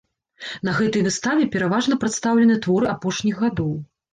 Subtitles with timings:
[0.69, 3.71] На гэтай выставе пераважна прадстаўлены творы апошніх гадоў.